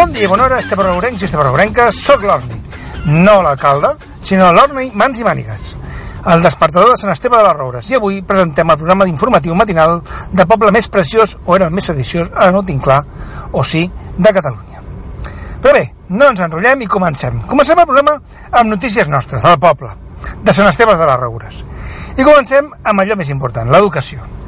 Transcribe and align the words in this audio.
Bon 0.00 0.14
dia 0.14 0.28
bona 0.32 0.46
hora, 0.46 0.56
estebraurencs 0.64 1.20
i 1.20 1.26
estebraurenques, 1.26 1.98
soc 2.00 2.22
l'Orni. 2.24 2.56
No 3.04 3.34
l'alcalde, 3.44 3.90
sinó 4.24 4.46
l'Orni 4.56 4.86
Mans 4.96 5.20
i 5.20 5.26
Mànigues, 5.26 5.66
el 6.32 6.40
despertador 6.40 6.94
de 6.94 6.96
Sant 6.96 7.12
Esteve 7.12 7.36
de 7.36 7.42
les 7.44 7.58
Roures. 7.58 7.90
I 7.92 7.98
avui 7.98 8.22
presentem 8.24 8.72
el 8.72 8.80
programa 8.80 9.04
d'informatiu 9.04 9.58
matinal 9.60 9.98
de 10.32 10.48
poble 10.48 10.72
més 10.72 10.88
preciós, 10.88 11.36
o 11.44 11.58
era 11.58 11.68
el 11.68 11.76
més 11.76 11.92
sediciós, 11.92 12.32
ara 12.32 12.48
no 12.48 12.64
ho 12.64 12.68
tinc 12.72 12.80
clar, 12.88 13.02
o 13.52 13.60
sí, 13.60 13.84
de 14.16 14.34
Catalunya. 14.40 14.80
Però 15.60 15.76
bé, 15.76 15.84
no 16.16 16.32
ens 16.32 16.40
enrotllem 16.48 16.88
i 16.88 16.92
comencem. 16.96 17.44
Comencem 17.52 17.84
el 17.84 17.90
programa 17.92 18.16
amb 18.48 18.72
notícies 18.72 19.12
nostres, 19.12 19.44
del 19.44 19.60
poble, 19.60 19.92
de 20.40 20.56
Sant 20.56 20.72
Esteve 20.72 20.96
de 20.96 21.12
les 21.12 21.24
Roures. 21.28 21.64
I 22.16 22.24
comencem 22.24 22.72
amb 22.72 23.04
allò 23.04 23.20
més 23.20 23.36
important, 23.36 23.68
l'educació 23.68 24.39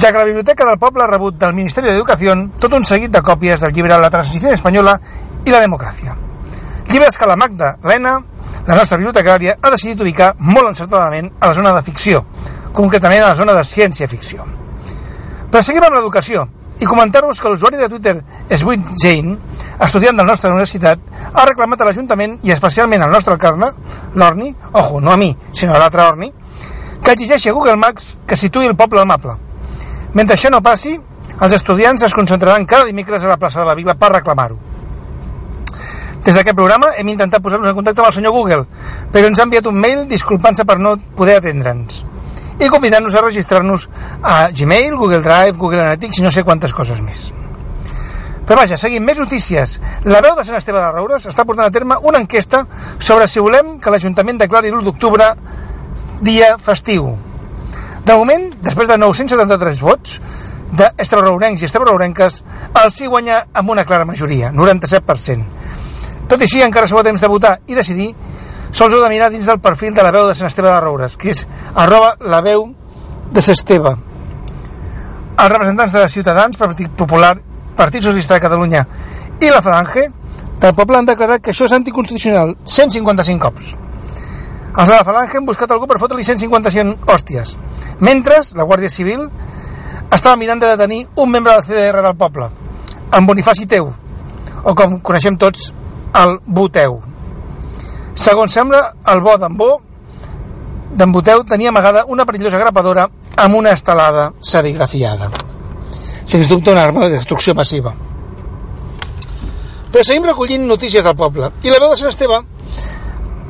ja 0.00 0.10
que 0.10 0.18
la 0.18 0.24
Biblioteca 0.24 0.64
del 0.64 0.78
Poble 0.78 1.04
ha 1.04 1.06
rebut 1.06 1.36
del 1.36 1.52
Ministeri 1.52 1.90
d'Educació 1.90 2.34
tot 2.60 2.72
un 2.72 2.84
seguit 2.84 3.12
de 3.12 3.20
còpies 3.20 3.60
del 3.60 3.74
llibre 3.76 3.98
La 4.00 4.10
transició 4.10 4.52
espanyola 4.52 4.96
i 5.44 5.52
la 5.52 5.60
democràcia. 5.60 6.16
Llibres 6.88 7.18
que 7.18 7.26
la 7.28 7.36
Magda 7.36 7.76
Lena, 7.84 8.14
la 8.66 8.78
nostra 8.78 8.96
bibliotecària, 8.96 9.58
ha 9.60 9.70
decidit 9.70 10.00
ubicar 10.00 10.32
molt 10.38 10.72
encertadament 10.72 11.30
a 11.40 11.50
la 11.50 11.54
zona 11.54 11.74
de 11.76 11.82
ficció, 11.82 12.24
concretament 12.72 13.22
a 13.22 13.28
la 13.28 13.36
zona 13.36 13.54
de 13.58 13.64
ciència-ficció. 13.64 14.48
Però 15.52 15.62
seguim 15.62 15.84
amb 15.84 15.98
l'educació 15.98 16.46
i 16.80 16.88
comentar-vos 16.88 17.40
que 17.40 17.52
l'usuari 17.52 17.76
de 17.76 17.88
Twitter 17.88 18.16
Sweet 18.48 18.96
Jane, 18.96 19.36
estudiant 19.78 20.16
de 20.16 20.24
la 20.24 20.30
nostra 20.32 20.50
universitat, 20.50 20.98
ha 21.34 21.46
reclamat 21.46 21.80
a 21.80 21.90
l'Ajuntament 21.90 22.38
i 22.42 22.56
especialment 22.56 23.04
al 23.04 23.12
nostre 23.12 23.36
alcalde, 23.36 23.70
l'Orni, 24.14 24.54
ojo, 24.72 25.00
no 25.00 25.12
a 25.12 25.20
mi, 25.20 25.30
sinó 25.52 25.76
a 25.76 25.84
l'altre 25.84 26.02
Orni, 26.08 26.32
que 27.02 27.12
exigeixi 27.12 27.50
a 27.50 27.56
Google 27.56 27.76
Maps 27.76 28.16
que 28.26 28.40
situï 28.40 28.66
el 28.66 28.76
poble 28.76 29.04
mapa, 29.04 29.36
mentre 30.14 30.36
això 30.36 30.50
no 30.50 30.62
passi, 30.62 30.98
els 31.40 31.56
estudiants 31.56 32.02
es 32.02 32.14
concentraran 32.14 32.66
cada 32.66 32.86
dimecres 32.88 33.24
a 33.24 33.32
la 33.32 33.38
plaça 33.40 33.60
de 33.60 33.66
la 33.66 33.74
Vila 33.74 33.94
per 33.98 34.12
reclamar-ho. 34.12 34.58
Des 36.22 36.36
d'aquest 36.36 36.54
programa 36.54 36.92
hem 36.96 37.08
intentat 37.10 37.42
posar-nos 37.42 37.72
en 37.72 37.74
contacte 37.74 38.00
amb 38.00 38.12
el 38.12 38.14
senyor 38.14 38.32
Google, 38.32 38.64
però 39.10 39.26
ens 39.26 39.40
ha 39.40 39.46
enviat 39.48 39.66
un 39.66 39.80
mail 39.80 40.06
disculpant-se 40.06 40.64
per 40.64 40.78
no 40.78 40.94
poder 41.18 41.40
atendre'ns 41.40 42.04
i 42.62 42.68
convidant-nos 42.70 43.14
a 43.16 43.22
registrar-nos 43.24 43.88
a 44.22 44.50
Gmail, 44.54 44.94
Google 44.94 45.22
Drive, 45.22 45.58
Google 45.58 45.80
Analytics 45.80 46.20
i 46.20 46.22
no 46.22 46.30
sé 46.30 46.44
quantes 46.46 46.74
coses 46.76 47.00
més. 47.02 47.32
Però 48.46 48.58
vaja, 48.58 48.76
seguim 48.78 49.04
més 49.06 49.18
notícies. 49.22 49.78
La 50.04 50.20
veu 50.22 50.36
de 50.36 50.44
Sant 50.44 50.58
Esteve 50.58 50.78
de 50.78 50.92
Roures 50.92 51.26
està 51.30 51.46
portant 51.48 51.66
a 51.66 51.74
terme 51.74 51.98
una 52.02 52.20
enquesta 52.22 52.64
sobre 52.98 53.26
si 53.26 53.42
volem 53.42 53.78
que 53.82 53.90
l'Ajuntament 53.90 54.38
declari 54.38 54.70
l'1 54.70 54.82
d'octubre 54.86 55.32
dia 56.22 56.56
festiu. 56.58 57.14
De 58.02 58.14
moment, 58.18 58.48
després 58.64 58.88
de 58.90 58.96
973 58.98 59.80
vots 59.82 60.18
d'estrebrourencs 60.74 61.62
i 61.62 61.68
estrebrourenques, 61.68 62.38
el 62.82 62.90
sí 62.90 63.06
guanya 63.06 63.42
amb 63.54 63.70
una 63.70 63.84
clara 63.86 64.06
majoria, 64.08 64.50
97%. 64.50 65.44
Tot 66.28 66.40
i 66.40 66.48
així, 66.48 66.62
encara 66.64 66.88
sou 66.90 66.98
a 66.98 67.04
temps 67.06 67.20
de 67.20 67.30
votar 67.30 67.58
i 67.68 67.76
decidir, 67.78 68.08
sols 68.72 68.94
heu 68.94 69.02
de 69.04 69.10
mirar 69.12 69.28
dins 69.30 69.46
del 69.46 69.60
perfil 69.60 69.94
de 69.94 70.02
la 70.02 70.10
veu 70.14 70.26
de 70.26 70.34
Sant 70.34 70.48
Esteve 70.48 70.70
de 70.72 70.80
Roures, 70.80 71.14
que 71.20 71.30
és 71.30 71.44
arroba 71.74 72.16
la 72.24 72.40
veu 72.40 72.70
de 73.30 73.44
s'Esteve. 73.44 73.94
Els 75.36 75.52
representants 75.52 75.92
de 75.92 76.08
Ciutadans, 76.08 76.58
Partit 76.58 76.90
Popular, 76.96 77.36
Partit 77.76 78.02
Socialista 78.02 78.34
de 78.34 78.44
Catalunya 78.44 78.82
i 79.42 79.50
la 79.50 79.62
Falange 79.62 80.08
del 80.62 80.74
poble 80.78 80.98
han 80.98 81.08
declarat 81.08 81.42
que 81.42 81.50
això 81.52 81.66
és 81.66 81.74
anticonstitucional 81.76 82.56
155 82.64 83.42
cops. 83.42 83.72
Els 84.72 84.88
de 84.88 84.94
la 84.94 85.04
Falange 85.04 85.38
han 85.40 85.46
buscat 85.48 85.72
algú 85.74 85.88
per 85.90 85.98
fotre-li 86.00 86.24
155 86.24 87.10
hòsties. 87.12 87.56
Mentre 88.02 88.40
la 88.58 88.64
Guàrdia 88.66 88.90
Civil 88.90 89.28
estava 90.10 90.34
mirant 90.36 90.58
de 90.58 90.72
detenir 90.72 91.04
un 91.14 91.30
membre 91.30 91.52
de 91.52 91.58
la 91.60 91.62
CDR 91.62 92.02
del 92.02 92.16
poble, 92.18 92.48
en 93.14 93.26
Bonifaci 93.28 93.68
Teu, 93.70 93.92
o 94.64 94.74
com 94.74 94.98
coneixem 95.06 95.36
tots, 95.38 95.68
el 96.18 96.38
Boteu. 96.44 96.98
Segons 98.18 98.52
sembla, 98.52 98.82
el 99.08 99.22
bo 99.24 99.36
d'en 99.38 99.54
Bo, 99.56 99.70
d'en 100.98 101.14
Boteu, 101.14 101.44
tenia 101.48 101.70
amagada 101.70 102.02
una 102.08 102.26
perillosa 102.26 102.58
grapadora 102.58 103.06
amb 103.36 103.54
una 103.56 103.70
estelada 103.70 104.32
serigrafiada. 104.40 105.30
Sens 106.24 106.50
dubte 106.50 106.74
una 106.74 106.82
arma 106.82 107.06
de 107.06 107.16
destrucció 107.16 107.54
massiva. 107.54 107.94
Però 109.92 110.02
seguim 110.02 110.26
recollint 110.26 110.66
notícies 110.66 111.04
del 111.04 111.16
poble. 111.16 111.52
I 111.62 111.70
la 111.70 111.78
veu 111.78 111.92
de 111.92 112.00
Sant 112.00 112.10
Esteve 112.10 112.42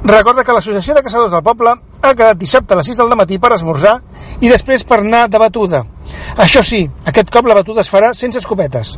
recorda 0.05 0.45
que 0.45 0.55
l'Associació 0.55 0.95
de 0.95 1.03
Caçadors 1.03 1.33
del 1.33 1.45
Poble 1.47 1.75
ha 2.03 2.15
quedat 2.15 2.39
dissabte 2.39 2.75
a 2.75 2.79
les 2.81 2.89
6 2.91 2.99
del 2.99 3.15
matí 3.19 3.39
per 3.39 3.53
esmorzar 3.55 3.99
i 4.41 4.51
després 4.51 4.85
per 4.85 5.01
anar 5.01 5.29
de 5.31 5.39
batuda. 5.39 5.85
Això 6.43 6.63
sí, 6.67 6.83
aquest 7.07 7.31
cop 7.31 7.47
la 7.47 7.57
batuda 7.59 7.85
es 7.85 7.91
farà 7.93 8.13
sense 8.19 8.41
escopetes. 8.43 8.97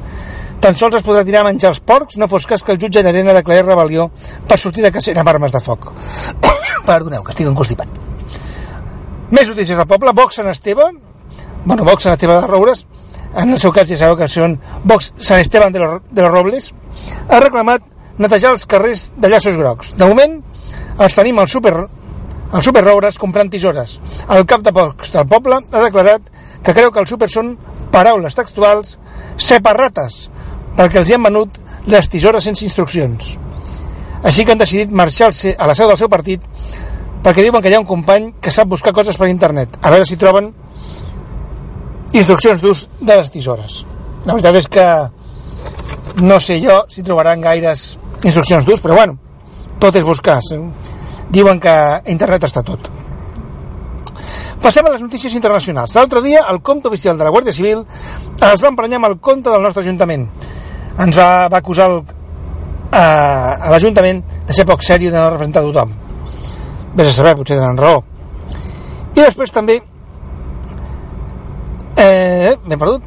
Tan 0.64 0.76
sols 0.80 0.96
es 0.96 1.04
podrà 1.04 1.24
tirar 1.26 1.42
a 1.42 1.50
menjar 1.50 1.74
els 1.74 1.82
porcs, 1.84 2.16
no 2.16 2.28
fos 2.30 2.46
cas 2.48 2.62
que 2.64 2.72
el 2.72 2.80
jutge 2.80 3.02
d'Arena 3.04 3.34
declarés 3.36 3.66
rebel·lió 3.66 4.08
per 4.48 4.56
sortir 4.58 4.84
de 4.84 4.92
cacera 4.94 5.20
amb 5.20 5.28
armes 5.34 5.52
de 5.52 5.60
foc. 5.60 5.90
Perdoneu, 6.88 7.24
que 7.24 7.34
estic 7.34 7.50
encostipat. 7.50 7.90
Més 9.34 9.48
notícies 9.50 9.76
del 9.76 9.88
poble. 9.90 10.12
Vox 10.16 10.40
Sant 10.40 10.48
Esteve, 10.48 10.88
bueno, 11.64 11.84
Vox 11.84 12.06
Sant 12.06 12.16
Esteve 12.16 12.38
de 12.40 12.46
Roures, 12.46 12.86
en 13.34 13.50
el 13.50 13.58
seu 13.58 13.72
cas 13.74 13.88
ja 13.90 13.98
sabeu 13.98 14.16
que 14.16 14.28
són 14.30 14.56
Vox 14.84 15.10
Sant 15.18 15.42
Esteban 15.42 15.74
de 15.74 15.82
los, 15.82 16.02
de 16.10 16.22
los 16.22 16.32
Robles, 16.32 16.70
ha 17.28 17.40
reclamat 17.42 17.82
netejar 18.18 18.52
els 18.54 18.64
carrers 18.70 19.08
de 19.18 19.28
llaços 19.28 19.56
grocs. 19.58 19.94
De 19.98 20.06
moment, 20.06 20.38
els 20.98 21.16
tenim 21.16 21.38
al 21.38 21.48
super, 21.50 21.74
al 22.52 22.62
super 22.62 22.84
Roures 22.84 23.18
comprant 23.18 23.50
tisores. 23.50 23.98
El 24.30 24.46
cap 24.46 24.62
de 24.62 24.72
pocs 24.74 25.12
del 25.14 25.26
poble 25.30 25.60
ha 25.62 25.84
declarat 25.84 26.28
que 26.64 26.74
creu 26.74 26.92
que 26.92 27.02
els 27.02 27.10
super 27.10 27.30
són 27.30 27.54
paraules 27.94 28.34
textuals 28.34 28.96
separrates 29.36 30.28
perquè 30.74 31.00
els 31.00 31.10
hi 31.10 31.16
han 31.16 31.26
venut 31.28 31.58
les 31.90 32.08
tisores 32.10 32.44
sense 32.46 32.64
instruccions. 32.66 33.36
Així 34.24 34.44
que 34.44 34.54
han 34.54 34.62
decidit 34.62 34.90
marxar 34.90 35.30
a 35.30 35.66
la 35.68 35.74
seu 35.76 35.90
del 35.90 36.00
seu 36.00 36.08
partit 36.08 36.42
perquè 37.24 37.42
diuen 37.44 37.62
que 37.62 37.70
hi 37.72 37.76
ha 37.76 37.82
un 37.82 37.88
company 37.88 38.32
que 38.40 38.52
sap 38.52 38.68
buscar 38.68 38.92
coses 38.96 39.16
per 39.20 39.28
internet. 39.28 39.78
A 39.82 39.92
veure 39.92 40.06
si 40.08 40.18
troben 40.20 40.52
instruccions 42.14 42.62
d'ús 42.62 42.86
de 43.00 43.16
les 43.16 43.30
tisores. 43.30 43.82
La 44.24 44.36
veritat 44.36 44.56
és 44.60 44.68
que 44.70 44.86
no 46.22 46.38
sé 46.40 46.60
jo 46.62 46.82
si 46.88 47.02
trobaran 47.02 47.42
gaires 47.44 47.94
instruccions 48.22 48.64
d'ús, 48.64 48.80
però 48.80 48.96
bueno, 48.96 49.18
tot 49.84 50.00
és 50.00 50.04
buscar. 50.06 50.40
Diuen 51.34 51.60
que 51.60 51.74
internet 52.12 52.46
està 52.48 52.62
tot. 52.64 52.88
Passem 54.64 54.86
a 54.86 54.92
les 54.94 55.02
notícies 55.04 55.34
internacionals. 55.36 55.92
L'altre 55.98 56.22
dia, 56.24 56.46
el 56.48 56.62
compte 56.64 56.88
oficial 56.88 57.18
de 57.18 57.26
la 57.26 57.32
Guàrdia 57.34 57.52
Civil 57.52 57.82
es 57.84 58.62
va 58.62 58.70
emprenyar 58.70 59.00
amb 59.02 59.10
el 59.10 59.18
compte 59.20 59.52
del 59.52 59.64
nostre 59.64 59.82
Ajuntament. 59.84 60.24
Ens 61.04 61.18
va, 61.18 61.50
va 61.52 61.60
acusar 61.60 61.90
el, 61.90 61.98
a, 62.94 63.02
a 63.66 63.74
l'Ajuntament 63.74 64.22
de 64.46 64.56
ser 64.56 64.64
poc 64.68 64.86
sèrio 64.86 65.12
de 65.12 65.18
no 65.18 65.34
representar 65.34 65.64
tothom. 65.66 65.92
Vés 66.94 67.10
a 67.10 67.16
saber, 67.18 67.34
potser 67.36 67.58
tenen 67.58 67.80
raó. 67.80 68.00
I 69.12 69.20
després 69.20 69.52
també... 69.52 69.80
Eh, 72.00 72.56
m'he 72.64 72.78
perdut? 72.80 73.04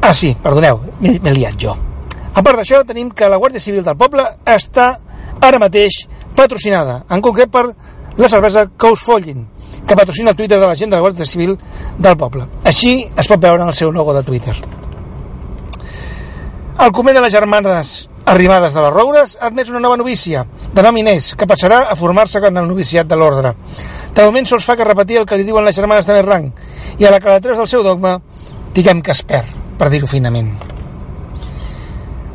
Ah, 0.00 0.14
sí, 0.16 0.32
perdoneu, 0.42 0.80
m'he 1.04 1.36
liat 1.36 1.60
jo. 1.60 1.76
A 2.40 2.42
part 2.42 2.56
d'això, 2.56 2.78
tenim 2.88 3.10
que 3.12 3.26
la 3.28 3.36
Guàrdia 3.36 3.60
Civil 3.60 3.82
del 3.84 3.98
poble 4.00 4.22
està 4.48 4.86
ara 5.44 5.58
mateix 5.60 6.06
patrocinada, 6.38 7.02
en 7.12 7.20
concret 7.20 7.50
per 7.52 7.66
la 8.16 8.30
cervesa 8.32 8.62
Cous 8.80 9.02
Follin, 9.04 9.42
que 9.84 9.96
patrocina 9.98 10.32
el 10.32 10.38
Twitter 10.38 10.56
de 10.56 10.70
la 10.70 10.76
gent 10.78 10.88
de 10.88 10.96
la 10.96 11.02
Guàrdia 11.04 11.26
Civil 11.28 11.52
del 11.98 12.16
poble. 12.16 12.46
Així 12.64 12.94
es 13.04 13.28
pot 13.28 13.42
veure 13.42 13.60
en 13.60 13.68
el 13.68 13.76
seu 13.76 13.92
logo 13.92 14.14
de 14.16 14.22
Twitter. 14.24 14.56
El 16.80 16.94
Comer 16.96 17.14
de 17.18 17.26
les 17.26 17.36
Germanes 17.36 17.92
Arribades 18.24 18.72
de 18.72 18.86
les 18.86 18.94
Roures 18.94 19.36
ha 19.36 19.50
admès 19.50 19.68
una 19.68 19.84
nova 19.84 20.00
novícia, 20.00 20.46
de 20.72 20.86
nom 20.86 20.96
Inés, 20.96 21.34
que 21.36 21.48
passarà 21.50 21.82
a 21.92 21.96
formar-se 21.96 22.40
en 22.40 22.56
el 22.56 22.72
noviciat 22.72 23.08
de 23.08 23.20
l'ordre. 23.20 23.52
De 24.14 24.24
moment 24.24 24.48
sols 24.48 24.64
fa 24.64 24.80
que 24.80 24.88
repetir 24.88 25.20
el 25.20 25.28
que 25.28 25.36
li 25.36 25.44
diuen 25.44 25.68
les 25.68 25.76
germanes 25.76 26.08
de 26.08 26.16
més 26.16 26.28
rang, 26.28 26.52
i 26.96 27.04
a 27.04 27.12
la 27.12 27.20
que 27.20 27.36
la 27.36 27.40
del 27.40 27.68
seu 27.68 27.84
dogma, 27.84 28.16
diguem 28.72 29.02
que 29.02 29.12
es 29.12 29.24
perd, 29.28 29.56
per 29.76 29.92
dir-ho 29.92 30.08
finament. 30.08 30.69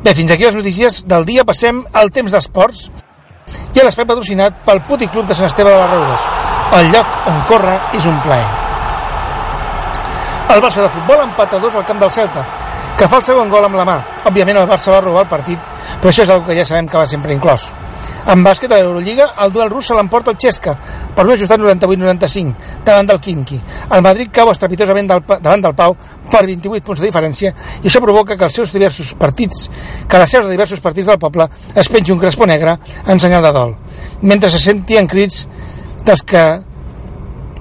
Bé, 0.05 0.13
fins 0.13 0.29
aquí 0.29 0.43
les 0.45 0.53
notícies 0.53 0.99
del 1.09 1.23
dia. 1.25 1.43
Passem 1.49 1.79
al 1.97 2.11
temps 2.13 2.29
d'esports 2.29 2.83
i 3.73 3.79
a 3.81 3.85
l'espai 3.87 4.05
patrocinat 4.05 4.59
pel 4.67 4.83
Puti 4.85 5.07
Club 5.09 5.25
de 5.25 5.33
Sant 5.33 5.49
Esteve 5.49 5.71
de 5.73 5.79
les 5.79 5.95
Roures. 5.95 6.27
El 6.77 6.91
lloc 6.93 7.15
on 7.31 7.39
corre 7.49 7.73
és 7.97 8.05
un 8.05 8.19
plaer. 8.21 8.45
El 10.53 10.61
Barça 10.61 10.85
de 10.85 10.91
futbol 10.93 11.23
empata 11.23 11.57
dos 11.57 11.73
al 11.73 11.87
camp 11.89 12.03
del 12.03 12.13
Celta, 12.13 12.45
que 12.99 13.07
fa 13.09 13.17
el 13.17 13.25
segon 13.25 13.49
gol 13.49 13.65
amb 13.65 13.79
la 13.81 13.87
mà. 13.89 13.97
Òbviament 14.29 14.61
el 14.61 14.69
Barça 14.69 14.93
va 14.93 15.01
robar 15.01 15.25
el 15.25 15.31
partit, 15.33 15.73
però 15.97 16.13
això 16.13 16.21
és 16.21 16.35
una 16.35 16.45
que 16.45 16.59
ja 16.59 16.69
sabem 16.69 16.85
que 16.85 17.01
va 17.01 17.09
sempre 17.09 17.33
inclòs. 17.33 17.65
En 18.25 18.41
bàsquet 18.41 18.71
a 18.73 18.79
l'Eurolliga, 18.79 19.27
el 19.43 19.51
duel 19.53 19.69
rus 19.69 19.85
se 19.85 19.93
l'emporta 19.93 20.31
el 20.33 20.37
Xesca 20.41 20.73
per 21.15 21.27
un 21.27 21.33
ajustat 21.35 21.61
98-95 21.61 22.81
davant 22.85 23.11
del 23.11 23.19
Quimqui. 23.21 23.59
El 23.93 24.01
Madrid 24.01 24.31
cau 24.33 24.49
estrepitosament 24.49 25.11
del, 25.11 25.21
davant 25.29 25.61
del 25.61 25.75
Pau 25.77 25.93
per 26.31 26.41
28 26.47 26.81
punts 26.87 27.03
de 27.03 27.05
diferència 27.05 27.51
i 27.83 27.85
això 27.85 28.01
provoca 28.01 28.37
que 28.37 28.47
els 28.47 28.57
seus 28.57 28.73
diversos 28.73 29.13
partits, 29.19 29.67
que 30.09 30.21
les 30.21 30.33
seus 30.33 30.47
de 30.47 30.55
diversos 30.55 30.81
partits 30.81 31.11
del 31.11 31.21
poble 31.21 31.47
es 31.75 31.91
pengi 31.93 32.15
un 32.15 32.23
crespó 32.23 32.49
negre 32.49 32.79
en 33.05 33.21
senyal 33.21 33.45
de 33.45 33.53
dol, 33.53 33.77
mentre 34.21 34.49
se 34.49 34.63
sentien 34.63 35.05
crits 35.07 35.45
dels 36.05 36.25
que, 36.25 36.43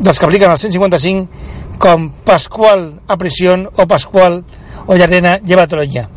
dels 0.00 0.18
que 0.18 0.28
apliquen 0.30 0.50
el 0.50 0.58
155 0.58 1.76
com 1.78 2.08
Pasqual 2.24 3.02
a 3.06 3.18
prisión 3.20 3.68
o 3.76 3.86
Pasqual 3.86 4.44
o 4.86 4.96
Llarena 4.96 5.38
llévatelo 5.44 5.84
ya. 5.84 6.08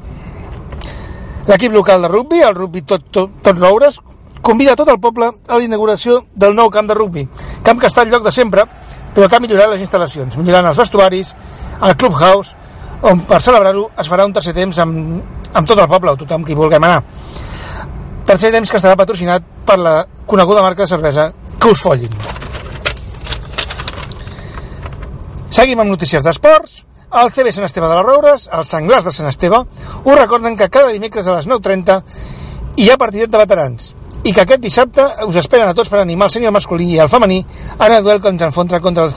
L'equip 1.47 1.71
local 1.71 2.01
de 2.03 2.07
rugby, 2.11 2.41
el 2.44 2.55
rugby 2.55 2.81
tot, 2.83 3.05
tot, 3.11 3.31
tot 3.44 3.59
Roures, 3.59 4.01
convida 4.42 4.75
tot 4.75 4.89
el 4.89 5.00
poble 5.00 5.31
a 5.48 5.57
la 5.57 5.63
inauguració 5.63 6.22
del 6.36 6.56
nou 6.56 6.69
camp 6.74 6.88
de 6.89 6.95
rugby, 6.98 7.25
camp 7.63 7.80
que 7.80 7.89
està 7.89 8.04
al 8.04 8.12
lloc 8.12 8.24
de 8.25 8.31
sempre, 8.31 8.66
però 9.16 9.28
que 9.28 9.38
ha 9.38 9.42
millorat 9.44 9.72
les 9.74 9.84
instal·lacions, 9.86 10.38
millorant 10.38 10.69
els 10.69 10.78
vestuaris, 10.78 11.34
el 11.81 11.95
clubhouse, 11.98 12.56
on 13.01 13.22
per 13.30 13.42
celebrar-ho 13.45 13.88
es 13.98 14.10
farà 14.10 14.25
un 14.25 14.34
tercer 14.34 14.54
temps 14.57 14.80
amb, 14.81 15.22
amb 15.54 15.69
tot 15.69 15.80
el 15.80 15.89
poble, 15.89 16.13
o 16.13 16.22
tothom 16.22 16.45
qui 16.45 16.57
vulguem 16.57 16.84
anar. 16.84 17.04
Tercer 18.28 18.51
temps 18.51 18.69
que 18.69 18.80
estarà 18.80 18.98
patrocinat 19.00 19.45
per 19.66 19.78
la 19.80 19.95
coneguda 20.28 20.66
marca 20.66 20.83
de 20.83 20.92
cervesa 20.92 21.31
que 21.57 21.72
us 21.72 21.81
follin. 21.81 22.13
Seguim 25.50 25.80
amb 25.81 25.90
notícies 25.90 26.25
d'esports. 26.25 26.83
El 27.18 27.31
CB 27.31 27.54
Sant 27.56 27.63
Esteve 27.66 27.88
de 27.88 27.95
les 27.95 28.04
Roures, 28.06 28.50
els 28.54 28.69
senglars 28.74 29.06
de 29.07 29.13
Sant 29.16 29.30
Esteve, 29.30 29.62
us 30.04 30.18
recorden 30.19 30.57
que 30.60 30.68
cada 30.69 30.92
dimecres 30.92 31.25
a 31.28 31.38
les 31.38 31.48
9.30 31.48 32.01
hi 32.83 32.90
ha 32.92 32.98
partidet 33.00 33.31
de 33.31 33.40
veterans 33.40 33.94
i 34.27 34.33
que 34.35 34.44
aquest 34.44 34.59
dissabte 34.59 35.03
us 35.24 35.38
esperen 35.39 35.69
a 35.69 35.74
tots 35.75 35.88
per 35.88 36.01
animar 36.01 36.27
el 36.27 36.33
senyor 36.33 36.51
masculí 36.51 36.89
i 36.91 36.97
el 37.00 37.07
femení 37.07 37.38
en 37.79 37.91
el 37.91 38.03
duel 38.03 38.19
que 38.19 38.27
ens 38.33 38.41
enfronta 38.44 38.81
contra 38.83 39.06
el, 39.07 39.13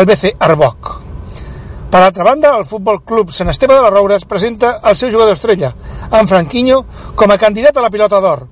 el 0.00 0.06
BC 0.08 0.30
Arboc. 0.40 0.92
Per 1.92 2.00
altra 2.00 2.24
banda, 2.24 2.54
el 2.56 2.64
Futbol 2.64 3.02
Club 3.04 3.34
Sant 3.36 3.52
Esteve 3.52 3.76
de 3.76 3.82
les 3.84 3.92
Roures 3.92 4.24
presenta 4.24 4.78
el 4.82 4.96
seu 4.96 5.12
jugador 5.12 5.36
estrella, 5.36 5.74
en 6.08 6.30
Franquinho, 6.30 6.80
com 7.14 7.30
a 7.30 7.38
candidat 7.38 7.76
a 7.76 7.84
la 7.84 7.90
pilota 7.92 8.22
d'or. 8.24 8.46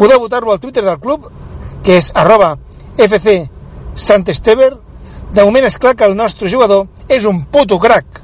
Podeu 0.00 0.22
votar-lo 0.24 0.54
al 0.54 0.60
Twitter 0.64 0.82
del 0.86 0.98
club, 0.98 1.28
que 1.84 2.00
és 2.00 2.08
arroba 2.16 2.56
FC 2.96 3.36
Sant 3.94 4.24
Estever. 4.32 4.72
De 5.32 5.44
moment 5.44 5.68
és 5.68 5.76
clar 5.76 5.92
que 5.94 6.08
el 6.08 6.16
nostre 6.16 6.48
jugador 6.48 6.88
és 7.06 7.28
un 7.28 7.44
puto 7.52 7.78
crac, 7.78 8.22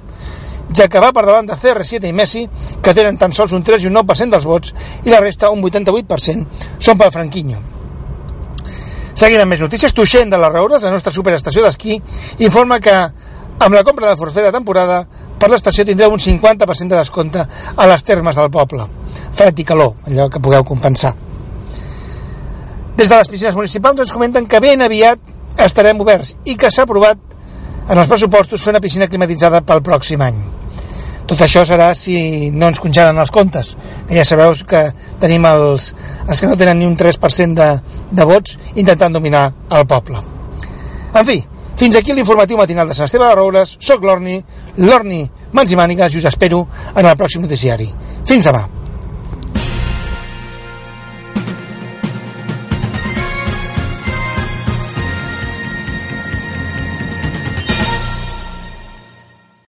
ja 0.77 0.89
que 0.89 1.01
va 1.01 1.13
per 1.13 1.25
davant 1.27 1.49
de 1.49 1.57
CR7 1.57 2.09
i 2.09 2.13
Messi, 2.13 2.45
que 2.83 2.95
tenen 2.95 3.19
tan 3.21 3.33
sols 3.33 3.55
un 3.57 3.65
3 3.65 3.85
i 3.85 3.91
un 3.91 3.97
9% 4.01 4.37
dels 4.37 4.47
vots, 4.49 4.75
i 5.05 5.13
la 5.13 5.21
resta, 5.25 5.51
un 5.51 5.63
88%, 5.65 6.65
són 6.79 6.99
pel 7.01 7.13
Franquinho. 7.15 7.61
Seguint 9.19 9.43
amb 9.43 9.51
més 9.51 9.63
notícies, 9.65 9.95
Tuixent 9.95 10.31
de 10.31 10.39
les 10.39 10.53
Roures, 10.53 10.85
la 10.85 10.93
nostra 10.95 11.11
superestació 11.11 11.65
d'esquí, 11.65 11.97
informa 12.47 12.79
que 12.79 12.95
amb 12.95 13.75
la 13.75 13.83
compra 13.83 14.07
del 14.07 14.19
forfet 14.21 14.47
de 14.47 14.53
temporada 14.55 15.01
per 15.39 15.49
l'estació 15.51 15.87
tindreu 15.87 16.13
un 16.15 16.23
50% 16.23 16.93
de 16.93 16.99
descompte 16.99 17.43
a 17.75 17.87
les 17.91 18.05
termes 18.07 18.39
del 18.39 18.51
poble. 18.55 18.87
Fred 19.35 19.59
i 19.59 19.67
calor, 19.67 19.97
allò 20.07 20.29
que 20.31 20.43
pugueu 20.43 20.67
compensar. 20.67 21.15
Des 22.99 23.09
de 23.09 23.15
les 23.15 23.31
piscines 23.31 23.55
municipals 23.59 24.05
ens 24.05 24.15
comenten 24.15 24.47
que 24.47 24.61
ben 24.63 24.83
aviat 24.83 25.35
estarem 25.67 26.01
oberts 26.03 26.37
i 26.45 26.55
que 26.59 26.71
s'ha 26.71 26.87
aprovat 26.87 27.19
en 27.89 27.99
els 27.99 28.09
pressupostos 28.11 28.63
fer 28.63 28.75
una 28.75 28.83
piscina 28.85 29.11
climatitzada 29.11 29.63
pel 29.67 29.83
pròxim 29.87 30.23
any. 30.23 30.58
Tot 31.29 31.43
això 31.45 31.61
serà 31.69 31.91
si 31.99 32.49
no 32.55 32.71
ens 32.71 32.81
congelen 32.81 33.21
els 33.21 33.33
comptes, 33.35 33.75
que 34.09 34.17
ja 34.17 34.25
sabeu 34.25 34.55
que 34.69 34.81
tenim 35.21 35.45
els, 35.45 35.91
els 36.25 36.41
que 36.41 36.49
no 36.49 36.57
tenen 36.57 36.81
ni 36.81 36.89
un 36.89 36.97
3% 36.97 37.59
de, 37.59 37.69
de 38.11 38.29
vots 38.31 38.57
intentant 38.77 39.13
dominar 39.13 39.51
el 39.77 39.85
poble. 39.91 40.25
En 41.13 41.29
fi, 41.29 41.43
fins 41.79 42.01
aquí 42.01 42.17
l'informatiu 42.17 42.57
matinal 42.57 42.89
de 42.89 42.97
Sant 42.97 43.11
Esteve 43.11 43.29
de 43.29 43.37
Roures. 43.37 43.77
Soc 43.79 44.09
l'Orni, 44.09 44.41
l'Orni 44.81 45.23
Mans 45.53 45.71
i 45.73 45.79
Mànigues 45.79 46.17
i 46.17 46.23
us 46.23 46.33
espero 46.33 46.65
en 46.95 47.05
el 47.05 47.17
pròxim 47.21 47.45
noticiari. 47.45 47.93
Fins 48.29 48.49
demà. 48.49 48.65